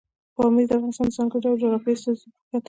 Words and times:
بامیان 0.35 0.67
د 0.69 0.71
افغانستان 0.77 1.07
د 1.11 1.15
ځانګړي 1.17 1.39
ډول 1.43 1.57
جغرافیې 1.61 1.93
استازیتوب 1.95 2.29
په 2.33 2.37
ښه 2.37 2.45
توګه 2.51 2.51
کوي. 2.51 2.59